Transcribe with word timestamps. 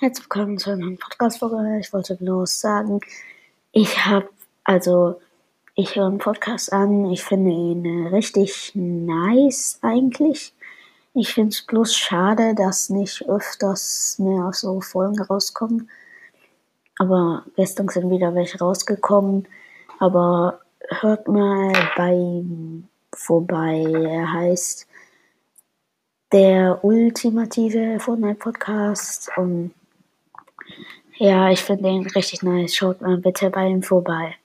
Herzlich 0.00 0.24
willkommen 0.24 0.58
zu 0.58 0.70
einem 0.70 0.98
Podcast-Folge. 0.98 1.78
Ich 1.78 1.92
wollte 1.92 2.16
bloß 2.16 2.60
sagen, 2.60 2.98
ich 3.70 4.04
habe, 4.04 4.28
also, 4.64 5.20
ich 5.76 5.94
höre 5.94 6.06
einen 6.06 6.18
Podcast 6.18 6.72
an. 6.72 7.04
Ich 7.12 7.22
finde 7.22 7.52
ihn 7.52 8.08
richtig 8.08 8.72
nice 8.74 9.78
eigentlich. 9.82 10.52
Ich 11.14 11.32
finde 11.32 11.50
es 11.50 11.62
bloß 11.62 11.94
schade, 11.94 12.56
dass 12.56 12.90
nicht 12.90 13.28
öfters 13.28 14.18
mehr 14.18 14.50
so 14.52 14.80
Folgen 14.80 15.22
rauskommen. 15.22 15.88
Aber 16.98 17.44
gestern 17.54 17.88
sind 17.88 18.10
wieder 18.10 18.34
welche 18.34 18.58
rausgekommen. 18.58 19.46
Aber 20.00 20.58
hört 20.88 21.28
mal 21.28 21.72
bei 21.96 22.14
ihm 22.14 22.88
vorbei. 23.14 23.84
Er 24.08 24.32
heißt 24.32 24.88
der 26.32 26.84
ultimative 26.84 28.00
Fortnite-Podcast. 28.00 29.30
Und 29.36 29.72
ja, 31.16 31.50
ich 31.50 31.60
finde 31.60 31.88
ihn 31.88 32.06
richtig 32.06 32.42
nice. 32.42 32.74
Schaut 32.74 33.00
mal 33.00 33.16
bitte 33.18 33.50
bei 33.50 33.66
ihm 33.66 33.82
vorbei. 33.82 34.36